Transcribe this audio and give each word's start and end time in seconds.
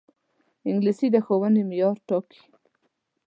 انګلیسي 0.69 1.07
د 1.11 1.15
ښوونې 1.25 1.61
معیار 1.69 1.97
ټاکي 2.07 2.41